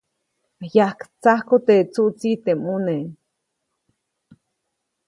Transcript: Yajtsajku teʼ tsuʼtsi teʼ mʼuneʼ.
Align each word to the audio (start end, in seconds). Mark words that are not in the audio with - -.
Yajtsajku 0.75 1.55
teʼ 1.65 1.83
tsuʼtsi 1.93 2.29
teʼ 2.43 2.57
mʼuneʼ. 2.61 3.05